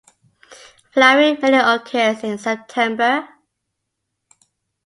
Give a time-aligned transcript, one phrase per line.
[0.93, 3.29] Flowering mainly occurs in September.